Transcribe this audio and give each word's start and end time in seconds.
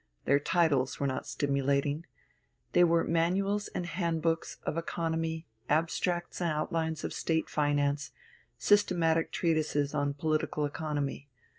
Their 0.25 0.39
titles 0.39 0.99
were 0.99 1.05
not 1.05 1.27
stimulating. 1.27 2.07
They 2.71 2.83
were 2.83 3.03
manuals 3.03 3.67
and 3.67 3.85
hand 3.85 4.23
hooks 4.23 4.57
of 4.65 4.75
economy, 4.75 5.45
abstracts 5.69 6.41
and 6.41 6.49
outlines 6.51 7.03
of 7.03 7.13
State 7.13 7.47
finance, 7.47 8.11
systematic 8.57 9.31
treatises 9.31 9.93
on 9.93 10.15
political 10.15 10.65
economy. 10.65 11.29